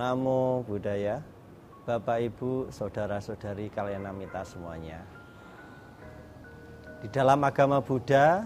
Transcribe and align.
Namo 0.00 0.64
Buddhaya, 0.64 1.20
Bapak 1.84 2.24
Ibu, 2.24 2.72
Saudara-saudari 2.72 3.68
kalian 3.68 4.08
namita 4.08 4.40
semuanya. 4.48 5.04
Di 7.04 7.08
dalam 7.12 7.36
agama 7.44 7.84
Buddha, 7.84 8.40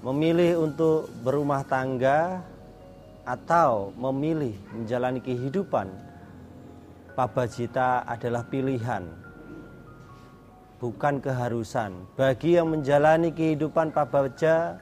memilih 0.00 0.56
untuk 0.64 1.12
berumah 1.20 1.68
tangga 1.68 2.40
atau 3.28 3.92
memilih 3.92 4.56
menjalani 4.72 5.20
kehidupan 5.20 5.92
pabajita 7.12 8.08
adalah 8.08 8.48
pilihan 8.48 9.04
bukan 10.80 11.20
keharusan 11.20 12.08
bagi 12.16 12.56
yang 12.56 12.72
menjalani 12.72 13.28
kehidupan 13.28 13.92
pabaja 13.92 14.80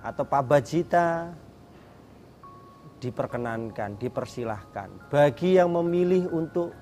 atau 0.00 0.24
pabajita 0.24 1.36
diperkenankan 2.96 4.00
dipersilahkan. 4.00 5.12
Bagi 5.12 5.60
yang 5.60 5.72
memilih 5.76 6.32
untuk 6.32 6.72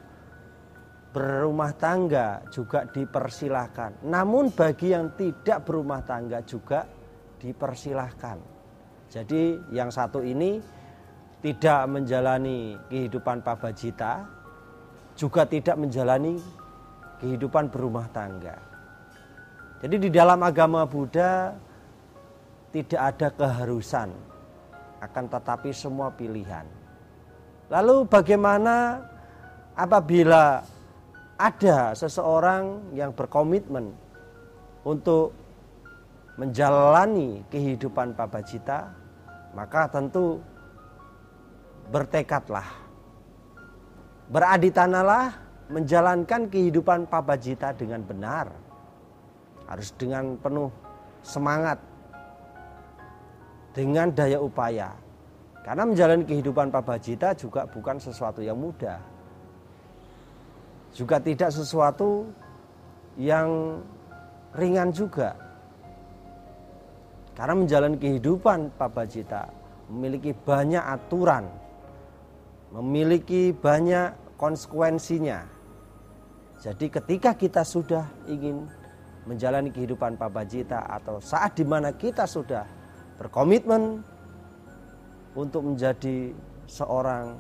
berumah 1.15 1.75
tangga 1.79 2.43
juga 2.51 2.87
dipersilahkan. 2.91 4.03
Namun 4.07 4.51
bagi 4.51 4.91
yang 4.91 5.15
tidak 5.15 5.63
berumah 5.63 6.03
tangga 6.03 6.43
juga 6.43 6.87
dipersilahkan. 7.39 8.39
Jadi 9.11 9.63
yang 9.71 9.95
satu 9.95 10.27
ini 10.27 10.59
tidak 11.39 11.87
menjalani 11.87 12.75
kehidupan 12.91 13.47
pabajita, 13.47 14.27
juga 15.15 15.47
tidak 15.47 15.77
menjalani 15.79 16.35
kehidupan 17.23 17.71
berumah 17.71 18.11
tangga. 18.11 18.57
Jadi 19.79 20.09
di 20.09 20.11
dalam 20.11 20.41
agama 20.43 20.83
Buddha 20.89 21.55
tidak 22.75 23.03
ada 23.15 23.29
keharusan, 23.31 24.11
akan 25.05 25.25
tetapi 25.29 25.71
semua 25.71 26.13
pilihan. 26.13 26.65
Lalu 27.69 28.05
bagaimana 28.09 29.01
apabila 29.75 30.63
ada 31.35 31.93
seseorang 31.97 32.95
yang 32.95 33.11
berkomitmen 33.11 33.91
untuk 34.87 35.35
menjalani 36.37 37.43
kehidupan 37.51 38.15
pabajita, 38.15 38.91
maka 39.55 39.87
tentu 39.91 40.43
bertekadlah. 41.89 42.67
Beraditanalah 44.29 45.37
menjalankan 45.69 46.49
kehidupan 46.49 47.07
pabajita 47.09 47.77
dengan 47.77 48.03
benar. 48.03 48.51
Harus 49.65 49.93
dengan 49.97 50.37
penuh 50.37 50.69
semangat. 51.25 51.81
Dengan 53.75 54.15
daya 54.15 54.39
upaya. 54.39 54.95
Karena 55.67 55.83
menjalani 55.89 56.23
kehidupan 56.23 56.71
pabajita 56.71 57.35
juga 57.35 57.67
bukan 57.67 57.99
sesuatu 57.99 58.39
yang 58.45 58.55
mudah. 58.55 59.01
Juga 60.95 61.19
tidak 61.19 61.51
sesuatu 61.51 62.31
yang 63.19 63.83
ringan 64.55 64.95
juga. 64.95 65.35
Karena 67.35 67.59
menjalani 67.59 67.99
kehidupan 67.99 68.79
pabajita 68.79 69.51
memiliki 69.91 70.31
banyak 70.31 70.81
aturan 70.81 71.65
memiliki 72.75 73.55
banyak 73.55 74.35
konsekuensinya. 74.35 75.47
Jadi 76.59 76.91
ketika 76.91 77.31
kita 77.39 77.63
sudah 77.63 78.03
ingin 78.27 78.67
menjalani 79.31 79.71
kehidupan 79.71 80.19
pabajita 80.19 80.83
atau 80.83 81.23
saat 81.23 81.55
di 81.55 81.63
mana 81.63 81.95
kita 81.95 82.27
sudah 82.27 82.67
berkomitmen 83.19 84.03
untuk 85.35 85.63
menjadi 85.75 86.35
seorang 86.67 87.39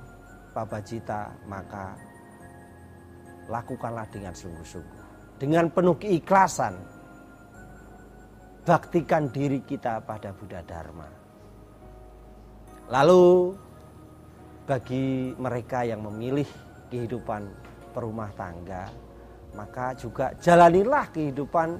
pabajita 0.54 1.34
maka 1.46 1.94
lakukanlah 3.50 4.06
dengan 4.10 4.34
sungguh-sungguh. 4.34 5.02
Dengan 5.38 5.66
penuh 5.68 5.98
keikhlasan 5.98 6.74
baktikan 8.64 9.28
diri 9.28 9.60
kita 9.60 10.00
pada 10.00 10.32
Buddha 10.32 10.62
Dharma. 10.64 11.08
Lalu 12.88 13.52
bagi 14.64 15.36
mereka 15.36 15.84
yang 15.84 16.00
memilih 16.00 16.48
kehidupan 16.88 17.44
perumah 17.92 18.32
tangga 18.32 18.88
maka 19.54 19.94
juga 19.94 20.34
jalanilah 20.42 21.06
kehidupan 21.14 21.78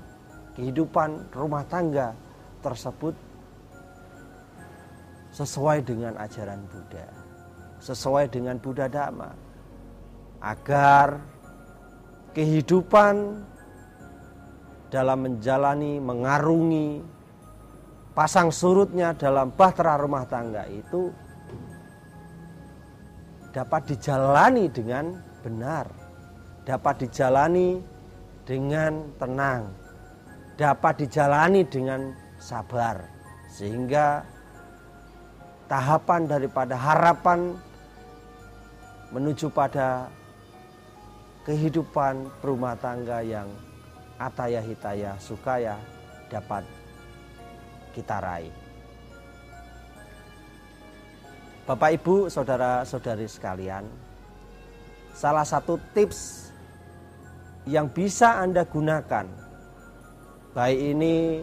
kehidupan 0.55 1.35
rumah 1.35 1.67
tangga 1.67 2.15
tersebut 2.63 3.17
sesuai 5.35 5.83
dengan 5.83 6.15
ajaran 6.15 6.63
Buddha. 6.71 7.07
Sesuai 7.83 8.31
dengan 8.31 8.57
Buddha 8.63 8.87
Dhamma. 8.87 9.35
Agar 10.39 11.19
kehidupan 12.33 13.43
dalam 14.95 15.19
menjalani 15.27 15.99
mengarungi 15.99 17.03
pasang 18.15 18.55
surutnya 18.55 19.11
dalam 19.19 19.51
bahtera 19.51 19.99
rumah 19.99 20.23
tangga 20.31 20.71
itu 20.71 21.11
dapat 23.51 23.91
dijalani 23.91 24.71
dengan 24.71 25.19
benar, 25.43 25.87
dapat 26.63 27.07
dijalani 27.07 27.83
dengan 28.47 29.15
tenang, 29.19 29.73
dapat 30.55 31.07
dijalani 31.07 31.63
dengan 31.67 32.15
sabar, 32.39 33.03
sehingga 33.51 34.34
tahapan 35.67 36.29
daripada 36.29 36.77
harapan 36.77 37.57
menuju 39.15 39.49
pada 39.53 40.11
kehidupan 41.45 42.29
rumah 42.41 42.75
tangga 42.81 43.21
yang 43.21 43.47
ataya 44.19 44.65
hitaya 44.65 45.13
sukaya 45.21 45.77
dapat 46.33 46.65
kita 47.93 48.19
raih. 48.19 48.55
Bapak 51.65 51.97
Ibu, 51.97 52.29
saudara-saudari 52.29 53.25
sekalian, 53.25 53.89
salah 55.17 55.49
satu 55.49 55.81
tips 55.97 56.53
yang 57.65 57.89
bisa 57.89 58.37
Anda 58.37 58.69
gunakan 58.69 59.25
baik 60.53 60.81
ini 60.93 61.41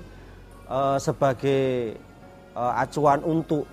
e, 0.70 0.80
sebagai 1.02 1.98
e, 2.54 2.62
acuan 2.62 3.26
untuk 3.26 3.66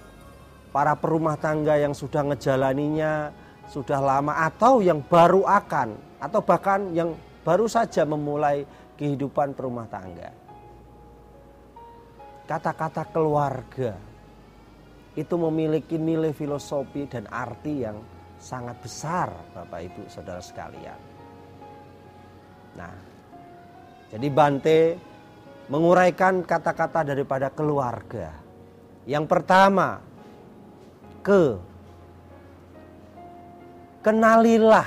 para 0.69 0.95
perumah 0.97 1.37
tangga 1.41 1.77
yang 1.81 1.97
sudah 1.97 2.23
ngejalaninya 2.29 3.33
sudah 3.69 4.01
lama 4.01 4.33
atau 4.49 4.81
yang 4.81 5.05
baru 5.05 5.45
akan 5.45 5.93
atau 6.19 6.41
bahkan 6.41 6.89
yang 6.97 7.12
baru 7.45 7.69
saja 7.69 8.09
memulai 8.09 8.65
kehidupan 8.97 9.53
perumah 9.53 9.87
tangga. 9.87 10.33
Kata-kata 12.49 13.05
keluarga 13.12 13.93
itu 15.12 15.34
memiliki 15.37 16.01
nilai 16.01 16.33
filosofi 16.33 17.05
dan 17.05 17.29
arti 17.29 17.85
yang 17.85 18.00
sangat 18.41 18.81
besar 18.81 19.29
Bapak 19.53 19.81
Ibu 19.85 20.03
Saudara 20.09 20.41
sekalian. 20.41 21.00
Nah, 22.79 22.95
jadi 24.09 24.29
Bante 24.33 24.81
menguraikan 25.69 26.41
kata-kata 26.41 27.12
daripada 27.12 27.53
keluarga. 27.53 28.33
Yang 29.05 29.25
pertama, 29.29 30.00
ke 31.23 31.59
kenalilah 34.03 34.87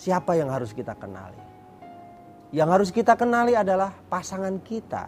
siapa 0.00 0.32
yang 0.32 0.48
harus 0.48 0.72
kita 0.72 0.96
kenali. 0.96 1.42
Yang 2.50 2.68
harus 2.72 2.90
kita 2.90 3.14
kenali 3.14 3.54
adalah 3.54 3.94
pasangan 4.10 4.58
kita 4.64 5.06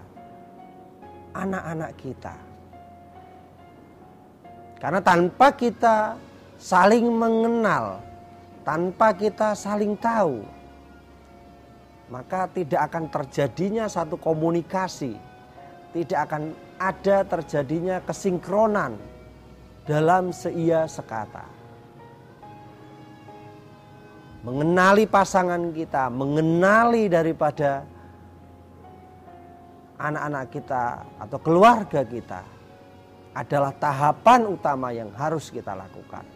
anak-anak 1.32 1.90
kita. 1.96 2.36
Karena 4.78 5.00
tanpa 5.00 5.54
kita 5.54 6.18
saling 6.58 7.06
mengenal, 7.06 8.02
tanpa 8.62 9.10
kita 9.16 9.56
saling 9.58 9.96
tahu, 9.98 10.44
maka 12.12 12.46
tidak 12.52 12.90
akan 12.90 13.08
terjadinya 13.08 13.86
satu 13.88 14.20
komunikasi, 14.20 15.16
tidak 15.92 16.20
akan 16.28 16.56
ada 16.80 17.22
terjadinya 17.28 18.00
kesinkronan 18.02 18.96
dalam 19.84 20.32
seia 20.32 20.88
sekata. 20.88 21.44
Mengenali 24.42 25.06
pasangan 25.06 25.70
kita, 25.70 26.10
mengenali 26.10 27.06
daripada 27.06 27.86
anak-anak 30.02 30.44
kita 30.50 30.84
atau 31.22 31.38
keluarga 31.38 32.02
kita 32.02 32.42
adalah 33.38 33.70
tahapan 33.78 34.50
utama 34.50 34.90
yang 34.90 35.14
harus 35.14 35.46
kita 35.46 35.78
lakukan. 35.78 36.26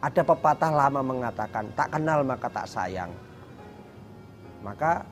Ada 0.00 0.24
pepatah 0.24 0.72
lama 0.72 1.04
mengatakan, 1.04 1.68
tak 1.76 1.92
kenal 1.92 2.24
maka 2.24 2.48
tak 2.48 2.64
sayang. 2.64 3.12
Maka 4.64 5.04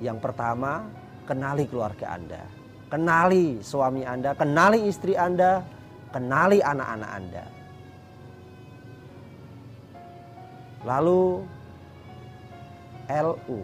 yang 0.00 0.16
pertama, 0.16 0.88
kenali 1.24 1.64
keluarga 1.68 2.18
Anda. 2.18 2.42
Kenali 2.92 3.64
suami 3.64 4.04
Anda, 4.04 4.36
kenali 4.36 4.84
istri 4.84 5.16
Anda, 5.16 5.64
kenali 6.12 6.60
anak-anak 6.60 7.10
Anda. 7.10 7.44
Lalu 10.82 11.22
LU. 13.08 13.58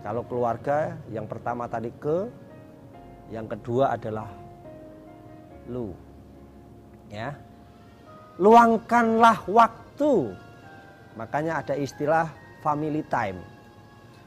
Kalau 0.00 0.22
keluarga 0.24 0.96
yang 1.12 1.28
pertama 1.28 1.68
tadi 1.68 1.92
ke, 1.96 2.28
yang 3.30 3.46
kedua 3.46 3.94
adalah 3.94 4.28
lu. 5.70 5.92
Ya. 7.12 7.36
Luangkanlah 8.40 9.44
waktu. 9.46 10.34
Makanya 11.14 11.60
ada 11.60 11.74
istilah 11.76 12.32
family 12.64 13.04
time. 13.06 13.38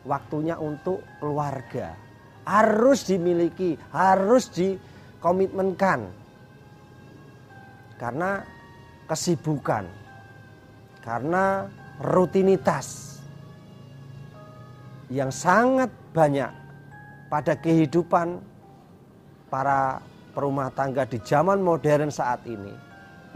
Waktunya 0.05 0.59
untuk 0.59 1.01
keluarga. 1.17 1.95
Harus 2.43 3.07
dimiliki, 3.07 3.79
harus 3.95 4.51
dikomitmenkan. 4.51 6.07
Karena 7.97 8.43
kesibukan. 9.07 9.87
Karena 11.03 11.67
rutinitas 11.99 13.19
yang 15.11 15.29
sangat 15.29 15.91
banyak 16.15 16.49
pada 17.27 17.59
kehidupan 17.59 18.39
para 19.51 19.99
perumah 20.33 20.71
tangga 20.73 21.05
di 21.05 21.21
zaman 21.21 21.61
modern 21.61 22.09
saat 22.09 22.41
ini 22.49 22.73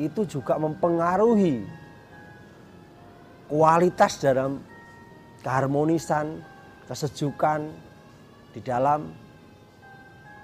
itu 0.01 0.25
juga 0.25 0.57
mempengaruhi 0.57 1.65
kualitas 3.49 4.21
dalam 4.21 4.61
keharmonisan, 5.41 6.41
kesejukan 6.85 7.69
di 8.51 8.59
dalam 8.63 9.11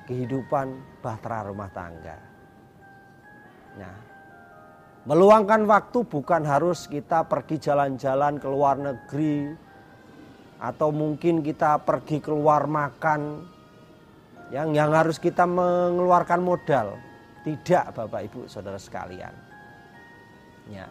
kehidupan 0.07 0.99
bahtera 0.99 1.47
rumah 1.47 1.71
tangga. 1.71 2.17
Nah, 3.79 3.95
meluangkan 5.07 5.63
waktu 5.65 6.05
bukan 6.05 6.43
harus 6.45 6.85
kita 6.87 7.25
pergi 7.25 7.59
jalan-jalan 7.59 8.37
ke 8.37 8.47
luar 8.47 8.75
negeri 8.77 9.55
atau 10.63 10.95
mungkin 10.95 11.43
kita 11.43 11.83
pergi 11.83 12.23
keluar 12.23 12.71
makan 12.71 13.43
yang 14.53 14.71
yang 14.71 14.93
harus 14.93 15.17
kita 15.17 15.43
mengeluarkan 15.43 16.39
modal. 16.39 16.95
Tidak 17.43 17.91
Bapak 17.91 18.21
Ibu 18.31 18.47
Saudara 18.47 18.79
sekalian. 18.79 19.33
Ya. 20.71 20.87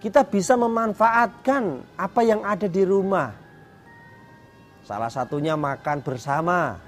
Kita 0.00 0.24
bisa 0.24 0.56
memanfaatkan 0.56 1.84
apa 2.00 2.20
yang 2.24 2.40
ada 2.40 2.64
di 2.64 2.80
rumah. 2.84 3.45
Salah 4.86 5.10
satunya 5.10 5.58
makan 5.58 5.98
bersama. 5.98 6.78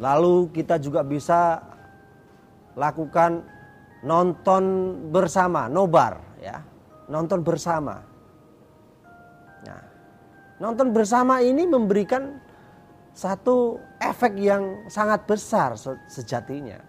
Lalu 0.00 0.48
kita 0.56 0.80
juga 0.80 1.04
bisa 1.04 1.60
lakukan 2.72 3.44
nonton 4.00 4.96
bersama, 5.12 5.68
nobar 5.68 6.16
ya. 6.40 6.64
Nonton 7.12 7.44
bersama. 7.44 8.00
Nah, 9.68 9.82
nonton 10.56 10.96
bersama 10.96 11.44
ini 11.44 11.68
memberikan 11.68 12.40
satu 13.12 13.76
efek 14.00 14.40
yang 14.40 14.88
sangat 14.88 15.28
besar 15.28 15.76
sejatinya. 16.08 16.80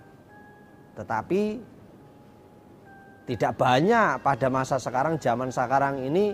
Tetapi 0.95 1.59
tidak 3.27 3.51
banyak 3.59 4.23
pada 4.23 4.47
masa 4.47 4.79
sekarang, 4.79 5.19
zaman 5.19 5.51
sekarang 5.51 6.00
ini 6.07 6.31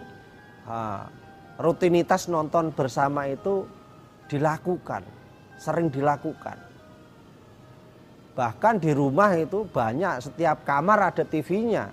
rutinitas 1.59 2.31
nonton 2.31 2.71
bersama 2.71 3.27
itu 3.27 3.67
dilakukan, 4.31 5.03
sering 5.59 5.91
dilakukan. 5.91 6.55
Bahkan 8.33 8.79
di 8.79 8.95
rumah 8.95 9.35
itu 9.35 9.67
banyak 9.67 10.23
setiap 10.23 10.63
kamar 10.63 11.11
ada 11.11 11.27
TV-nya. 11.27 11.91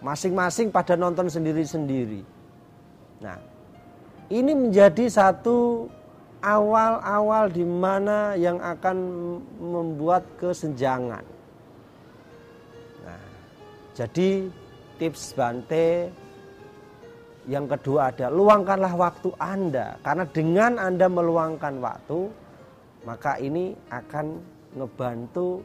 Masing-masing 0.00 0.70
pada 0.70 0.94
nonton 0.94 1.26
sendiri-sendiri. 1.26 2.22
Nah, 3.20 3.36
ini 4.30 4.54
menjadi 4.54 5.10
satu 5.10 5.90
awal-awal 6.40 7.52
di 7.52 7.66
mana 7.66 8.32
yang 8.38 8.56
akan 8.62 8.96
membuat 9.60 10.24
kesenjangan. 10.40 11.26
Nah, 13.04 13.22
jadi 13.92 14.48
tips 14.96 15.36
Bante 15.36 16.08
yang 17.48 17.64
kedua 17.64 18.12
ada 18.12 18.28
luangkanlah 18.28 18.92
waktu 18.92 19.32
Anda 19.40 19.96
karena 20.04 20.24
dengan 20.28 20.72
Anda 20.76 21.06
meluangkan 21.08 21.74
waktu 21.80 22.18
maka 23.08 23.40
ini 23.40 23.72
akan 23.88 24.26
ngebantu 24.76 25.64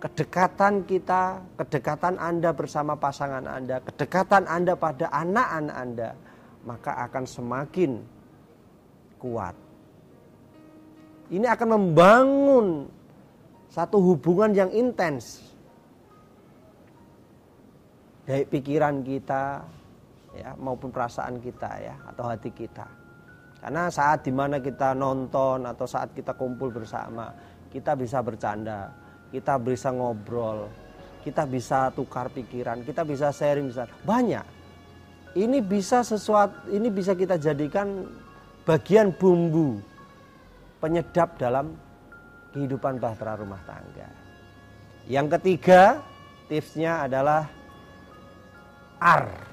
kedekatan 0.00 0.88
kita, 0.88 1.44
kedekatan 1.60 2.16
Anda 2.16 2.56
bersama 2.56 2.96
pasangan 2.96 3.44
Anda, 3.44 3.84
kedekatan 3.84 4.48
Anda 4.48 4.72
pada 4.74 5.12
anak-anak 5.12 5.76
Anda, 5.76 6.10
maka 6.64 6.96
akan 7.04 7.24
semakin 7.28 8.00
kuat. 9.20 9.52
Ini 11.30 11.46
akan 11.46 11.68
membangun 11.76 12.66
satu 13.70 14.00
hubungan 14.02 14.50
yang 14.56 14.72
intens. 14.72 15.44
Baik 18.24 18.50
pikiran 18.50 19.04
kita 19.04 19.62
ya 20.34 20.54
maupun 20.58 20.94
perasaan 20.94 21.42
kita 21.42 21.70
ya 21.80 21.94
atau 22.06 22.24
hati 22.30 22.50
kita. 22.54 22.86
Karena 23.60 23.92
saat 23.92 24.24
di 24.24 24.32
mana 24.32 24.56
kita 24.56 24.96
nonton 24.96 25.68
atau 25.68 25.84
saat 25.84 26.16
kita 26.16 26.32
kumpul 26.32 26.72
bersama, 26.72 27.28
kita 27.68 27.92
bisa 27.92 28.24
bercanda, 28.24 28.88
kita 29.28 29.60
bisa 29.60 29.92
ngobrol, 29.92 30.72
kita 31.20 31.44
bisa 31.44 31.92
tukar 31.92 32.32
pikiran, 32.32 32.80
kita 32.80 33.04
bisa 33.04 33.28
sharing 33.28 33.68
bisa 33.68 33.84
banyak. 34.08 34.44
Ini 35.36 35.62
bisa 35.62 36.02
sesuatu, 36.02 36.72
ini 36.72 36.88
bisa 36.90 37.14
kita 37.14 37.38
jadikan 37.38 38.08
bagian 38.64 39.14
bumbu 39.14 39.78
penyedap 40.80 41.36
dalam 41.36 41.76
kehidupan 42.50 42.98
bahtera 42.98 43.38
rumah 43.38 43.60
tangga. 43.62 44.08
Yang 45.06 45.38
ketiga, 45.38 46.02
tipsnya 46.50 47.06
adalah 47.06 47.46
ar, 48.98 49.49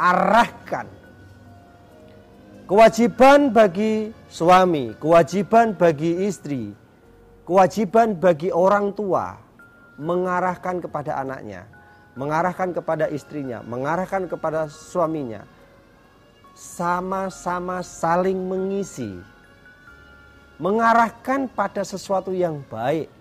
arahkan. 0.00 0.88
Kewajiban 2.68 3.52
bagi 3.52 4.14
suami, 4.32 4.96
kewajiban 4.96 5.76
bagi 5.76 6.24
istri, 6.24 6.72
kewajiban 7.44 8.16
bagi 8.16 8.48
orang 8.48 8.96
tua 8.96 9.36
mengarahkan 10.00 10.80
kepada 10.80 11.20
anaknya, 11.20 11.68
mengarahkan 12.16 12.72
kepada 12.72 13.12
istrinya, 13.12 13.60
mengarahkan 13.66 14.24
kepada 14.24 14.72
suaminya, 14.72 15.44
sama-sama 16.56 17.84
saling 17.84 18.40
mengisi, 18.40 19.20
mengarahkan 20.56 21.50
pada 21.52 21.84
sesuatu 21.84 22.32
yang 22.32 22.64
baik, 22.72 23.12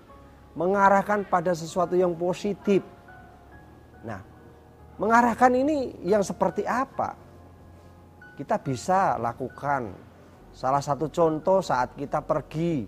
mengarahkan 0.55 1.27
pada 1.27 1.51
sesuatu 1.51 1.99
yang 1.99 2.15
positif. 2.15 2.85
Nah, 4.01 4.30
mengarahkan 5.01 5.49
ini 5.57 5.97
yang 6.05 6.21
seperti 6.21 6.61
apa? 6.61 7.17
Kita 8.37 8.61
bisa 8.61 9.17
lakukan. 9.17 9.89
Salah 10.53 10.83
satu 10.83 11.09
contoh 11.09 11.65
saat 11.65 11.97
kita 11.97 12.21
pergi 12.21 12.85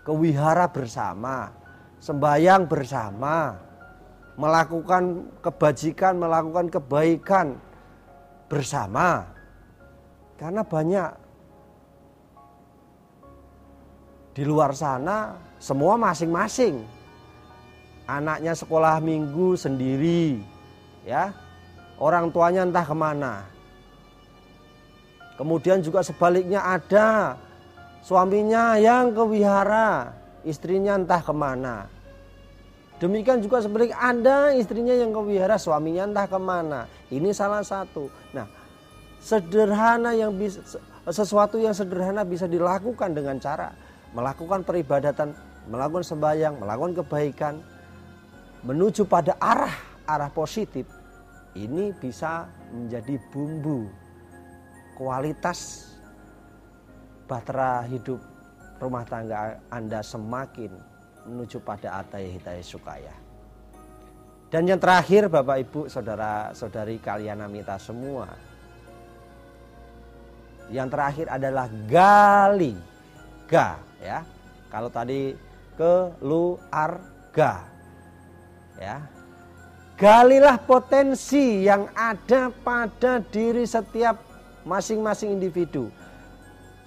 ke 0.00 0.08
wihara 0.08 0.72
bersama, 0.72 1.52
sembahyang 2.00 2.64
bersama, 2.64 3.60
melakukan 4.40 5.28
kebajikan, 5.44 6.16
melakukan 6.16 6.72
kebaikan 6.72 7.46
bersama. 8.48 9.28
Karena 10.40 10.64
banyak 10.64 11.10
di 14.32 14.48
luar 14.48 14.72
sana 14.72 15.36
semua 15.60 16.00
masing-masing. 16.00 16.80
Anaknya 18.08 18.56
sekolah 18.56 18.96
minggu 19.04 19.60
sendiri, 19.60 20.40
ya. 21.04 21.49
Orang 22.00 22.32
tuanya 22.32 22.64
entah 22.64 22.82
ke 22.82 22.96
mana. 22.96 23.44
Kemudian 25.36 25.84
juga 25.84 26.00
sebaliknya 26.00 26.64
ada 26.64 27.36
Suaminya 28.00 28.80
yang 28.80 29.12
ke 29.12 29.20
wihara, 29.28 30.16
istrinya 30.40 30.96
entah 30.96 31.20
ke 31.20 31.32
mana. 31.36 31.84
Demikian 32.96 33.44
juga 33.44 33.60
sebaliknya 33.60 33.96
ada 34.00 34.36
istrinya 34.56 34.96
yang 34.96 35.12
ke 35.12 35.20
wihara, 35.20 35.60
suaminya 35.60 36.08
entah 36.08 36.24
ke 36.24 36.40
mana. 36.40 36.88
Ini 37.12 37.28
salah 37.36 37.60
satu. 37.60 38.08
Nah, 38.32 38.48
sederhana 39.20 40.16
yang 40.16 40.32
bisa 40.32 40.64
sesuatu 41.12 41.60
yang 41.60 41.76
sederhana 41.76 42.24
bisa 42.24 42.48
dilakukan 42.48 43.12
dengan 43.12 43.36
cara 43.36 43.72
melakukan 44.16 44.64
peribadatan, 44.64 45.36
melakukan 45.68 46.04
sembahyang, 46.04 46.56
melakukan 46.56 47.04
kebaikan, 47.04 47.54
menuju 48.64 49.04
pada 49.04 49.36
arah 49.36 49.76
arah 50.08 50.32
positif. 50.32 50.88
Ini 51.58 51.90
bisa 51.98 52.46
menjadi 52.70 53.18
bumbu 53.34 53.90
kualitas 54.94 55.90
bahtera 57.26 57.82
hidup 57.90 58.22
rumah 58.78 59.02
tangga 59.02 59.58
Anda 59.66 59.98
semakin 60.00 60.70
menuju 61.26 61.58
pada 61.60 62.00
ataya 62.00 62.26
hitaya 62.26 62.62
sukaya. 62.62 63.14
Dan 64.50 64.66
yang 64.66 64.82
terakhir 64.82 65.30
Bapak 65.30 65.62
Ibu 65.62 65.80
saudara-saudari 65.86 66.98
kalian 66.98 67.38
amita 67.38 67.78
semua. 67.78 68.26
Yang 70.70 70.88
terakhir 70.90 71.26
adalah 71.30 71.66
gali 71.86 72.74
ga 73.46 73.78
ya. 74.02 74.26
Kalau 74.70 74.90
tadi 74.90 75.34
ke 75.78 75.94
lu 76.22 76.58
ar 76.70 76.98
ga 77.30 77.62
ya. 78.78 79.19
Galilah 80.00 80.56
potensi 80.64 81.68
yang 81.68 81.84
ada 81.92 82.48
pada 82.48 83.20
diri 83.20 83.68
setiap 83.68 84.16
masing-masing 84.64 85.36
individu. 85.36 85.92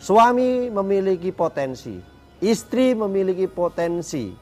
Suami 0.02 0.74
memiliki 0.74 1.30
potensi, 1.30 2.02
istri 2.42 2.98
memiliki 2.98 3.46
potensi, 3.46 4.34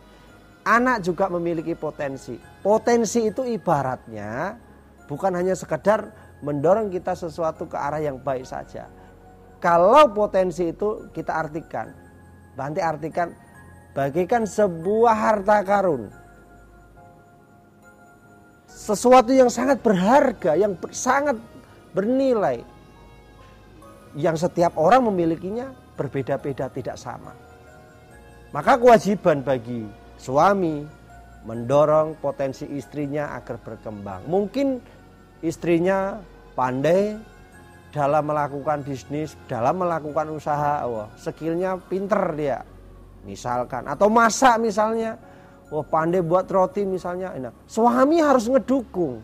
anak 0.64 1.04
juga 1.04 1.28
memiliki 1.28 1.76
potensi. 1.76 2.40
Potensi 2.64 3.28
itu 3.28 3.44
ibaratnya 3.44 4.56
bukan 5.04 5.36
hanya 5.36 5.52
sekedar 5.52 6.08
mendorong 6.40 6.88
kita 6.88 7.12
sesuatu 7.12 7.68
ke 7.68 7.76
arah 7.76 8.00
yang 8.00 8.24
baik 8.24 8.48
saja. 8.48 8.88
Kalau 9.60 10.16
potensi 10.16 10.72
itu 10.72 11.12
kita 11.12 11.44
artikan, 11.44 11.92
nanti 12.56 12.80
artikan 12.80 13.36
bagikan 13.92 14.48
sebuah 14.48 15.12
harta 15.12 15.60
karun. 15.68 16.21
Sesuatu 18.72 19.36
yang 19.36 19.52
sangat 19.52 19.84
berharga, 19.84 20.56
yang 20.58 20.74
sangat 20.90 21.38
bernilai 21.92 22.64
yang 24.16 24.36
setiap 24.36 24.76
orang 24.76 25.08
memilikinya 25.08 25.72
berbeda-beda 25.96 26.68
tidak 26.72 27.00
sama. 27.00 27.32
Maka 28.52 28.76
kewajiban 28.76 29.40
bagi 29.40 29.88
suami 30.20 30.84
mendorong 31.48 32.20
potensi 32.20 32.68
istrinya 32.76 33.32
agar 33.40 33.56
berkembang. 33.64 34.28
Mungkin 34.28 34.84
istrinya 35.40 36.20
pandai 36.54 37.16
dalam 37.96 38.28
melakukan 38.28 38.84
bisnis, 38.84 39.36
dalam 39.48 39.80
melakukan 39.80 40.28
usaha, 40.32 40.84
wah, 40.88 41.08
skillnya 41.16 41.80
pinter 41.88 42.24
dia, 42.36 42.60
misalkan, 43.28 43.84
atau 43.88 44.08
masak 44.08 44.60
misalnya, 44.64 45.16
wah 45.72 45.86
pandai 45.88 46.20
buat 46.20 46.46
roti 46.52 46.84
misalnya, 46.84 47.32
nah, 47.40 47.56
suami 47.64 48.20
harus 48.20 48.52
ngedukung, 48.52 49.24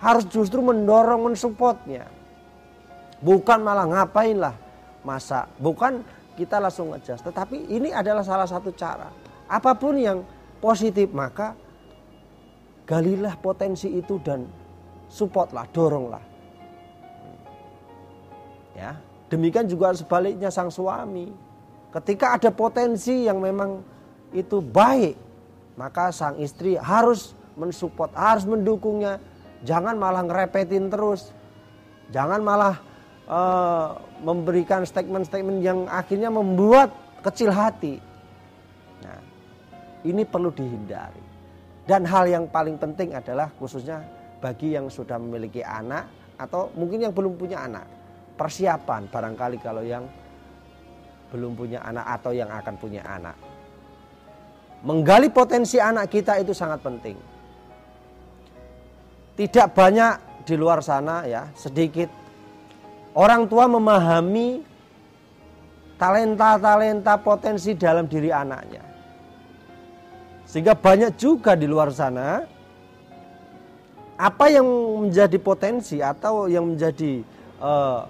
harus 0.00 0.24
justru 0.26 0.64
mendorong, 0.64 1.28
mensupportnya 1.28 2.18
Bukan 3.18 3.66
malah 3.66 3.86
ngapain 3.86 4.38
lah 4.38 4.54
masak. 5.02 5.50
Bukan 5.58 6.06
kita 6.38 6.62
langsung 6.62 6.94
ngejast. 6.94 7.26
Tetapi 7.26 7.66
ini 7.66 7.90
adalah 7.90 8.22
salah 8.22 8.46
satu 8.46 8.70
cara. 8.78 9.10
Apa 9.50 9.74
pun 9.74 9.98
yang 9.98 10.22
positif 10.62 11.10
maka 11.10 11.58
galilah 12.86 13.34
potensi 13.42 13.90
itu 13.90 14.22
dan 14.22 14.46
supportlah, 15.10 15.66
doronglah. 15.74 16.22
Ya, 18.78 18.94
demikian 19.26 19.66
juga 19.66 19.90
sebaliknya 19.98 20.54
sang 20.54 20.70
suami. 20.70 21.26
Ketika 21.90 22.38
ada 22.38 22.54
potensi 22.54 23.26
yang 23.26 23.42
memang 23.42 23.82
itu 24.30 24.62
baik, 24.62 25.18
maka 25.78 26.10
sang 26.10 26.34
istri 26.42 26.74
harus 26.74 27.38
mensupport, 27.54 28.10
harus 28.18 28.42
mendukungnya. 28.42 29.22
Jangan 29.62 29.94
malah 29.94 30.26
ngerepetin 30.26 30.90
terus. 30.90 31.30
Jangan 32.10 32.42
malah 32.42 32.74
uh, 33.30 33.94
memberikan 34.26 34.82
statement-statement 34.82 35.62
yang 35.62 35.86
akhirnya 35.86 36.34
membuat 36.34 36.90
kecil 37.22 37.54
hati. 37.54 38.02
Nah, 39.06 39.22
ini 40.02 40.26
perlu 40.26 40.50
dihindari. 40.50 41.22
Dan 41.86 42.04
hal 42.04 42.26
yang 42.26 42.50
paling 42.50 42.74
penting 42.76 43.14
adalah 43.14 43.48
khususnya 43.54 44.02
bagi 44.42 44.74
yang 44.74 44.90
sudah 44.90 45.16
memiliki 45.16 45.62
anak 45.62 46.10
atau 46.38 46.74
mungkin 46.74 47.06
yang 47.06 47.14
belum 47.14 47.38
punya 47.38 47.62
anak. 47.64 47.86
Persiapan 48.34 49.10
barangkali 49.10 49.58
kalau 49.62 49.82
yang 49.82 50.06
belum 51.30 51.54
punya 51.54 51.82
anak 51.86 52.06
atau 52.18 52.30
yang 52.34 52.50
akan 52.50 52.74
punya 52.78 53.02
anak. 53.02 53.57
Menggali 54.86 55.32
potensi 55.32 55.82
anak 55.82 56.06
kita 56.10 56.38
itu 56.38 56.54
sangat 56.54 56.78
penting. 56.82 57.18
Tidak 59.34 59.66
banyak 59.74 60.44
di 60.46 60.54
luar 60.54 60.82
sana 60.82 61.26
ya, 61.26 61.50
sedikit 61.54 62.10
Orang 63.18 63.50
tua 63.50 63.66
memahami 63.66 64.62
talenta-talenta 65.98 67.18
potensi 67.18 67.74
dalam 67.74 68.06
diri 68.06 68.30
anaknya. 68.30 68.84
Sehingga 70.46 70.78
banyak 70.78 71.18
juga 71.18 71.58
di 71.58 71.66
luar 71.66 71.90
sana 71.90 72.46
apa 74.14 74.46
yang 74.46 74.66
menjadi 75.02 75.34
potensi 75.42 75.98
atau 75.98 76.46
yang 76.46 76.74
menjadi 76.74 77.26
uh, 77.58 78.06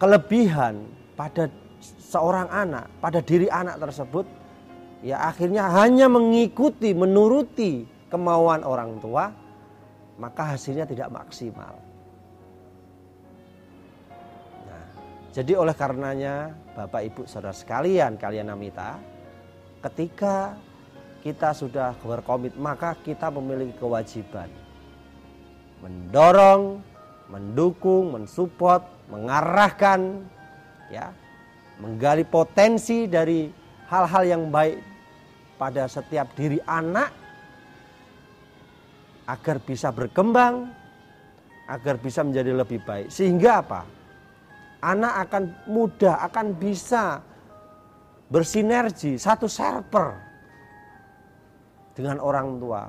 kelebihan 0.00 0.80
pada 1.12 1.52
seorang 2.00 2.48
anak, 2.48 2.88
pada 3.04 3.20
diri 3.20 3.52
anak 3.52 3.84
tersebut 3.84 4.24
ya 5.04 5.30
akhirnya 5.30 5.70
hanya 5.72 6.06
mengikuti, 6.10 6.92
menuruti 6.92 7.86
kemauan 8.08 8.64
orang 8.66 8.98
tua, 8.98 9.30
maka 10.18 10.54
hasilnya 10.56 10.88
tidak 10.88 11.12
maksimal. 11.12 11.78
Jadi 15.28 15.54
oleh 15.54 15.76
karenanya 15.76 16.50
Bapak 16.74 17.02
Ibu 17.04 17.22
Saudara 17.30 17.54
sekalian 17.54 18.18
kalian 18.18 18.50
namita 18.50 18.98
ketika 19.86 20.58
kita 21.22 21.54
sudah 21.54 21.94
berkomit 22.00 22.58
maka 22.58 22.98
kita 22.98 23.30
memiliki 23.30 23.76
kewajiban 23.78 24.50
mendorong, 25.82 26.82
mendukung, 27.30 28.14
mensupport, 28.14 28.82
mengarahkan 29.10 30.26
ya, 30.90 31.14
menggali 31.78 32.26
potensi 32.26 33.06
dari 33.06 33.46
hal-hal 33.88 34.24
yang 34.24 34.42
baik 34.52 34.80
pada 35.56 35.88
setiap 35.88 36.30
diri 36.36 36.60
anak 36.68 37.10
agar 39.28 39.60
bisa 39.60 39.92
berkembang, 39.92 40.72
agar 41.68 42.00
bisa 42.00 42.24
menjadi 42.24 42.52
lebih 42.56 42.80
baik. 42.84 43.12
Sehingga 43.12 43.60
apa? 43.60 43.98
anak 44.82 45.28
akan 45.28 45.42
mudah, 45.66 46.22
akan 46.26 46.54
bisa 46.54 47.22
bersinergi 48.28 49.18
satu 49.18 49.50
server 49.50 50.14
dengan 51.96 52.22
orang 52.22 52.60
tua. 52.62 52.82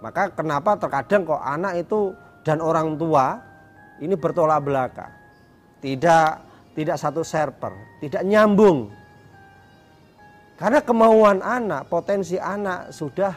Maka 0.00 0.32
kenapa 0.32 0.80
terkadang 0.80 1.28
kok 1.28 1.42
anak 1.44 1.84
itu 1.84 2.16
dan 2.40 2.64
orang 2.64 2.96
tua 2.96 3.36
ini 4.00 4.16
bertolak 4.16 4.64
belakang. 4.64 5.12
Tidak 5.84 6.28
tidak 6.72 6.96
satu 6.96 7.20
server, 7.20 8.00
tidak 8.00 8.24
nyambung. 8.24 8.88
Karena 10.60 10.84
kemauan 10.84 11.40
anak, 11.40 11.88
potensi 11.88 12.36
anak 12.36 12.92
sudah 12.92 13.32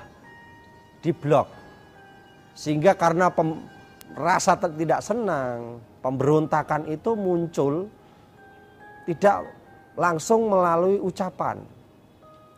diblok. 1.00 1.48
Sehingga 2.51 3.00
karena 3.00 3.32
pem, 3.32 3.63
rasa 4.12 4.60
tidak 4.60 5.00
senang, 5.00 5.80
pemberontakan 6.03 6.84
itu 6.92 7.15
muncul 7.15 7.88
tidak 9.08 9.48
langsung 9.96 10.51
melalui 10.51 11.00
ucapan, 11.00 11.63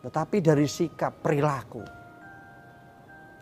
tetapi 0.02 0.42
dari 0.42 0.66
sikap 0.66 1.14
perilaku. 1.22 1.86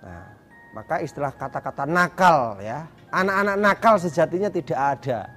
Nah, 0.03 0.27
maka 0.75 0.99
istilah 0.99 1.31
kata-kata 1.31 1.87
nakal 1.87 2.59
ya, 2.59 2.83
anak-anak 3.15 3.55
nakal 3.63 3.95
sejatinya 3.95 4.51
tidak 4.51 4.99
ada. 4.99 5.31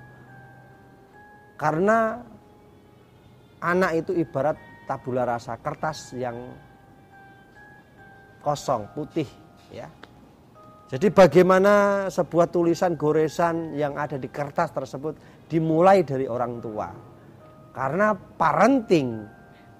Karena 1.55 2.19
anak 3.63 4.03
itu 4.03 4.13
ibarat 4.19 4.59
tabula 4.87 5.27
rasa 5.27 5.59
kertas 5.59 6.15
yang 6.15 6.39
kosong, 8.41 8.87
putih 8.95 9.27
ya. 9.75 9.91
Jadi 10.87 11.11
bagaimana 11.11 12.07
sebuah 12.07 12.47
tulisan 12.47 12.95
goresan 12.95 13.75
yang 13.75 13.99
ada 13.99 14.15
di 14.15 14.31
kertas 14.31 14.71
tersebut 14.71 15.19
dimulai 15.51 16.07
dari 16.07 16.31
orang 16.31 16.63
tua. 16.63 16.89
Karena 17.75 18.15
parenting, 18.15 19.27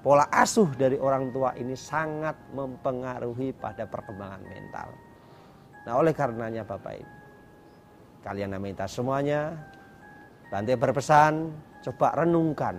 pola 0.03 0.27
asuh 0.27 0.67
dari 0.75 0.99
orang 0.99 1.31
tua 1.31 1.55
ini 1.55 1.79
sangat 1.79 2.51
mempengaruhi 2.51 3.55
pada 3.55 3.87
perkembangan 3.87 4.43
mental. 4.43 4.89
Nah 5.87 5.95
oleh 5.95 6.11
karenanya 6.11 6.67
Bapak 6.67 6.95
Ibu, 6.99 7.15
kalian 8.27 8.59
minta 8.59 8.91
semuanya, 8.91 9.55
Bante 10.47 10.79
berpesan, 10.79 11.51
coba 11.83 12.23
renungkan 12.23 12.79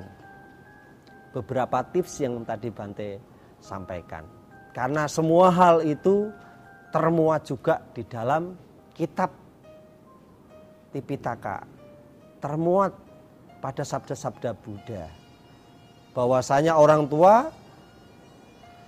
beberapa 1.38 1.86
tips 1.86 2.26
yang 2.26 2.42
tadi 2.42 2.74
Bante 2.74 3.22
sampaikan. 3.62 4.26
Karena 4.74 5.06
semua 5.06 5.54
hal 5.54 5.86
itu 5.86 6.34
termuat 6.90 7.46
juga 7.46 7.82
di 7.94 8.02
dalam 8.10 8.58
kitab 8.98 9.30
Tipitaka 10.88 11.62
termuat 12.42 12.96
pada 13.62 13.84
sabda-sabda 13.84 14.56
Buddha 14.58 15.06
bahwasanya 16.16 16.74
orang 16.74 17.06
tua 17.06 17.54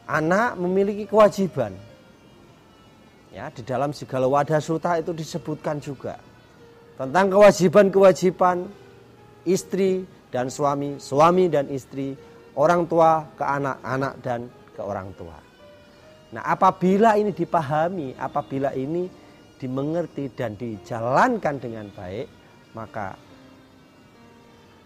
anak 0.09 0.57
memiliki 0.57 1.05
kewajiban. 1.05 1.77
Ya, 3.29 3.53
di 3.53 3.61
dalam 3.61 3.93
segala 3.93 4.25
wadah 4.25 4.57
suta 4.57 4.97
itu 4.97 5.13
disebutkan 5.13 5.77
juga 5.77 6.17
tentang 6.97 7.29
kewajiban-kewajiban 7.29 8.65
istri 9.45 10.09
dan 10.33 10.49
suami, 10.49 10.97
suami 10.97 11.45
dan 11.45 11.69
istri, 11.69 12.17
orang 12.59 12.83
tua 12.83 13.23
ke 13.39 13.43
anak, 13.47 13.77
anak 13.79 14.13
dan 14.19 14.51
ke 14.75 14.81
orang 14.83 15.15
tua. 15.15 15.39
Nah, 16.35 16.43
apabila 16.43 17.15
ini 17.15 17.31
dipahami, 17.31 18.13
apabila 18.19 18.75
ini 18.75 19.07
dimengerti 19.55 20.29
dan 20.35 20.59
dijalankan 20.59 21.55
dengan 21.57 21.87
baik, 21.95 22.27
maka 22.75 23.15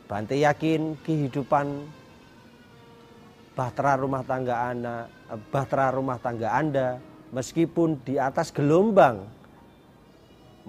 Bante 0.03 0.35
yakin 0.37 0.99
kehidupan 1.01 1.89
bahtera 3.57 3.97
rumah 3.97 4.21
tangga 4.21 4.69
anak, 4.69 5.09
eh, 5.31 5.41
bahtera 5.49 5.89
rumah 5.89 6.21
tangga 6.21 6.53
Anda 6.53 7.01
meskipun 7.33 8.03
di 8.05 8.21
atas 8.21 8.53
gelombang, 8.53 9.25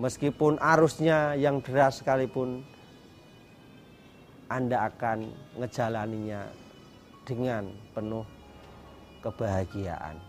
meskipun 0.01 0.57
arusnya 0.63 1.37
yang 1.37 1.61
deras 1.61 2.01
sekalipun, 2.01 2.65
Anda 4.49 4.89
akan 4.89 5.29
ngejalaninya 5.61 6.64
dengan 7.25 7.73
penuh 7.97 8.25
kebahagiaan. 9.25 10.21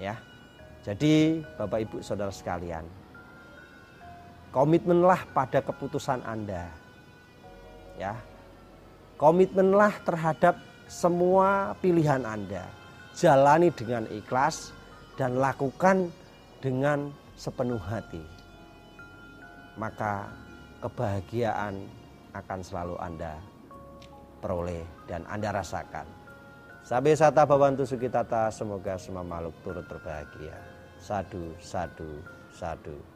Ya. 0.00 0.16
Jadi 0.80 1.44
Bapak 1.60 1.84
Ibu 1.84 1.96
Saudara 2.00 2.32
sekalian, 2.32 2.88
komitmenlah 4.48 5.28
pada 5.36 5.60
keputusan 5.60 6.24
Anda. 6.24 6.72
Ya. 8.00 8.16
Komitmenlah 9.20 10.00
terhadap 10.08 10.56
semua 10.88 11.76
pilihan 11.84 12.24
Anda. 12.24 12.64
Jalani 13.12 13.68
dengan 13.76 14.08
ikhlas 14.08 14.72
dan 15.20 15.36
lakukan 15.36 16.08
dengan 16.64 17.12
sepenuh 17.36 17.76
hati. 17.76 18.24
Maka 19.76 20.32
kebahagiaan 20.80 21.84
akan 22.32 22.60
selalu 22.64 22.96
Anda 22.96 23.36
peroleh 24.40 24.80
dan 25.04 25.28
Anda 25.28 25.52
rasakan. 25.52 26.19
Sabi 26.80 27.12
sata 27.12 27.44
bawantu 27.44 27.84
sukitata 27.84 28.48
semoga 28.48 28.96
semua 28.96 29.22
makhluk 29.22 29.54
turut 29.62 29.84
berbahagia. 29.86 30.56
Sadu, 31.00 31.54
sadu, 31.60 32.20
sadu. 32.52 33.09